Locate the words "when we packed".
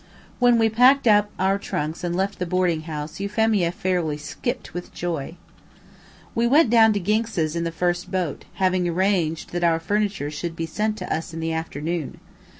0.39-1.05